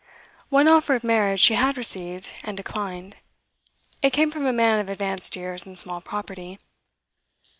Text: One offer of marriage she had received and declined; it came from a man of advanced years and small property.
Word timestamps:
One 0.49 0.67
offer 0.67 0.95
of 0.95 1.03
marriage 1.03 1.39
she 1.39 1.53
had 1.53 1.77
received 1.77 2.31
and 2.41 2.57
declined; 2.57 3.17
it 4.01 4.11
came 4.11 4.31
from 4.31 4.47
a 4.47 4.51
man 4.51 4.79
of 4.79 4.89
advanced 4.89 5.35
years 5.35 5.63
and 5.67 5.77
small 5.77 6.01
property. 6.01 6.57